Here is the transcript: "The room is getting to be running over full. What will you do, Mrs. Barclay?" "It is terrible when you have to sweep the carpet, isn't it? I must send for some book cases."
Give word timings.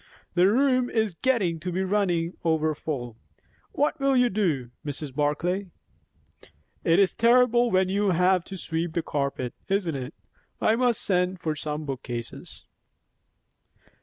"The 0.33 0.47
room 0.47 0.89
is 0.89 1.13
getting 1.13 1.59
to 1.59 1.71
be 1.71 1.83
running 1.83 2.33
over 2.43 2.73
full. 2.73 3.17
What 3.71 3.99
will 3.99 4.17
you 4.17 4.29
do, 4.29 4.71
Mrs. 4.83 5.13
Barclay?" 5.13 5.67
"It 6.83 6.97
is 6.97 7.13
terrible 7.13 7.69
when 7.69 7.87
you 7.87 8.09
have 8.09 8.43
to 8.45 8.57
sweep 8.57 8.93
the 8.93 9.03
carpet, 9.03 9.53
isn't 9.69 9.95
it? 9.95 10.15
I 10.59 10.75
must 10.75 11.03
send 11.03 11.39
for 11.39 11.55
some 11.55 11.85
book 11.85 12.01
cases." 12.01 12.65